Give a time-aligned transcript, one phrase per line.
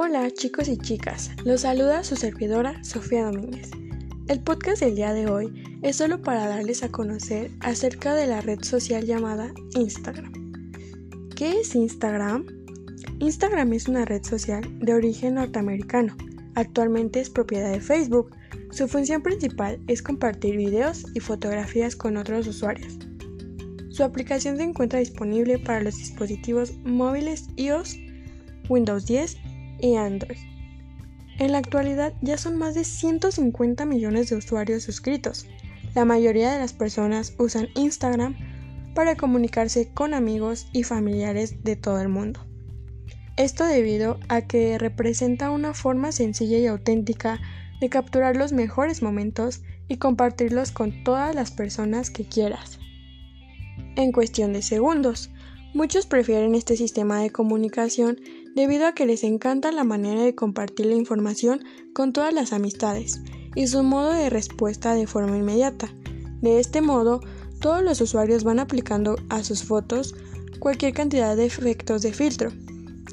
[0.00, 3.72] Hola chicos y chicas, los saluda su servidora Sofía Domínguez.
[4.28, 5.52] El podcast del día de hoy
[5.82, 10.32] es solo para darles a conocer acerca de la red social llamada Instagram.
[11.34, 12.46] ¿Qué es Instagram?
[13.18, 16.16] Instagram es una red social de origen norteamericano.
[16.54, 18.30] Actualmente es propiedad de Facebook.
[18.70, 22.96] Su función principal es compartir videos y fotografías con otros usuarios.
[23.88, 27.96] Su aplicación se encuentra disponible para los dispositivos móviles iOS,
[28.68, 29.47] Windows 10
[29.80, 30.38] y Android.
[31.38, 35.46] En la actualidad ya son más de 150 millones de usuarios suscritos.
[35.94, 38.36] La mayoría de las personas usan Instagram
[38.94, 42.40] para comunicarse con amigos y familiares de todo el mundo.
[43.36, 47.40] Esto debido a que representa una forma sencilla y auténtica
[47.80, 52.80] de capturar los mejores momentos y compartirlos con todas las personas que quieras.
[53.94, 55.30] En cuestión de segundos,
[55.72, 58.18] muchos prefieren este sistema de comunicación
[58.58, 61.60] debido a que les encanta la manera de compartir la información
[61.92, 63.20] con todas las amistades
[63.54, 65.94] y su modo de respuesta de forma inmediata.
[66.42, 67.20] De este modo,
[67.60, 70.16] todos los usuarios van aplicando a sus fotos
[70.58, 72.50] cualquier cantidad de efectos de filtro,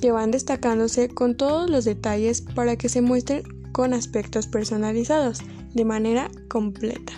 [0.01, 5.41] que van destacándose con todos los detalles para que se muestren con aspectos personalizados
[5.75, 7.13] de manera completa.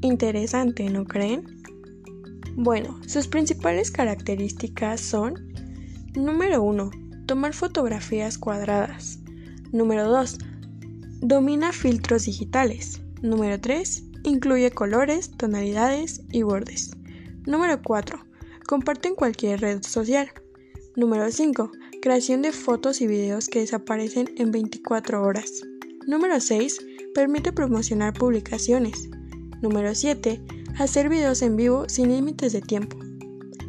[0.00, 1.44] Interesante, ¿no creen?
[2.56, 5.45] Bueno, sus principales características son
[6.16, 6.92] Número 1.
[7.26, 9.18] Tomar fotografías cuadradas.
[9.70, 10.38] Número 2.
[11.20, 13.02] Domina filtros digitales.
[13.20, 14.02] Número 3.
[14.24, 16.92] Incluye colores, tonalidades y bordes.
[17.44, 18.18] Número 4.
[18.66, 20.30] Comparte en cualquier red social.
[20.96, 21.70] Número 5.
[22.00, 25.52] Creación de fotos y videos que desaparecen en 24 horas.
[26.06, 26.78] Número 6.
[27.14, 29.10] Permite promocionar publicaciones.
[29.60, 30.40] Número 7.
[30.78, 32.96] Hacer videos en vivo sin límites de tiempo.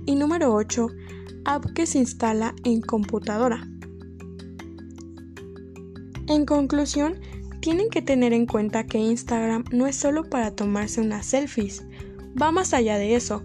[0.05, 0.87] Y número 8
[1.47, 3.65] app que se instala en computadora.
[6.27, 7.19] En conclusión,
[7.61, 11.86] tienen que tener en cuenta que Instagram no es solo para tomarse unas selfies,
[12.39, 13.43] va más allá de eso.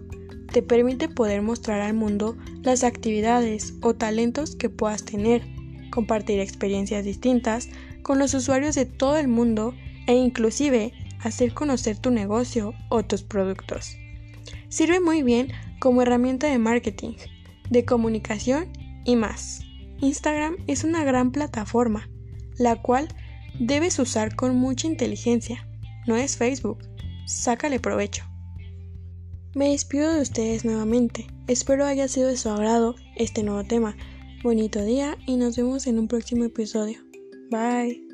[0.51, 5.41] Te permite poder mostrar al mundo las actividades o talentos que puedas tener,
[5.89, 7.69] compartir experiencias distintas
[8.03, 9.73] con los usuarios de todo el mundo
[10.07, 13.97] e inclusive hacer conocer tu negocio o tus productos.
[14.67, 17.13] Sirve muy bien como herramienta de marketing,
[17.69, 18.67] de comunicación
[19.05, 19.61] y más.
[19.99, 22.09] Instagram es una gran plataforma,
[22.57, 23.07] la cual
[23.59, 25.67] debes usar con mucha inteligencia.
[26.07, 26.79] No es Facebook.
[27.25, 28.25] Sácale provecho.
[29.55, 31.27] Me despido de ustedes nuevamente.
[31.47, 33.95] Espero haya sido de su agrado este nuevo tema.
[34.43, 36.99] Bonito día y nos vemos en un próximo episodio.
[37.49, 38.12] Bye.